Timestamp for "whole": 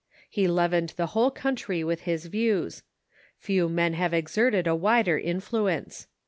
1.13-1.29